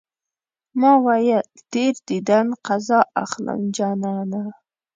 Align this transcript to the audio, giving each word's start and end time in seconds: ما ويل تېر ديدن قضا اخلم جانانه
ما 0.79 0.91
ويل 1.05 1.43
تېر 1.71 1.93
ديدن 2.07 2.47
قضا 2.65 3.01
اخلم 3.23 3.61
جانانه 3.75 4.43